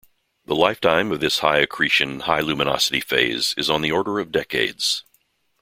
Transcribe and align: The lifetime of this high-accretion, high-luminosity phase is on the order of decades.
The 0.45 0.55
lifetime 0.55 1.11
of 1.11 1.19
this 1.19 1.37
high-accretion, 1.41 2.21
high-luminosity 2.21 3.01
phase 3.01 3.53
is 3.55 3.69
on 3.69 3.83
the 3.83 3.91
order 3.91 4.17
of 4.17 4.31
decades. 4.31 5.03